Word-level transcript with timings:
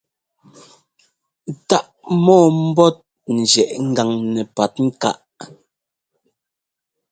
Táʼ 1.67 1.85
mɔɔmbɔ́t 2.23 2.95
njiɛ́ʼ 3.37 3.71
ŋgan 3.89 4.09
nɛpatŋkáʼ. 4.33 5.17